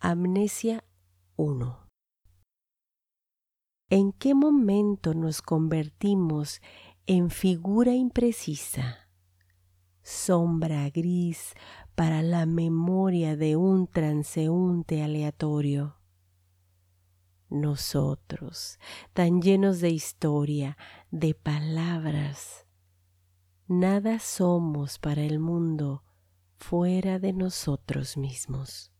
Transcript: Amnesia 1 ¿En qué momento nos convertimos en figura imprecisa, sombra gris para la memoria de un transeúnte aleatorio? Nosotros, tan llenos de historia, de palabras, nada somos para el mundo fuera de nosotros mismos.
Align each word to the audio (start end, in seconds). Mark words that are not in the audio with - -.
Amnesia 0.00 0.84
1 1.34 1.88
¿En 3.90 4.12
qué 4.12 4.32
momento 4.32 5.12
nos 5.12 5.42
convertimos 5.42 6.62
en 7.06 7.30
figura 7.30 7.92
imprecisa, 7.94 9.08
sombra 10.02 10.88
gris 10.90 11.54
para 11.96 12.22
la 12.22 12.46
memoria 12.46 13.36
de 13.36 13.56
un 13.56 13.88
transeúnte 13.88 15.02
aleatorio? 15.02 15.96
Nosotros, 17.50 18.78
tan 19.14 19.42
llenos 19.42 19.80
de 19.80 19.90
historia, 19.90 20.78
de 21.10 21.34
palabras, 21.34 22.68
nada 23.66 24.20
somos 24.20 25.00
para 25.00 25.22
el 25.22 25.40
mundo 25.40 26.04
fuera 26.56 27.18
de 27.18 27.32
nosotros 27.32 28.16
mismos. 28.16 28.92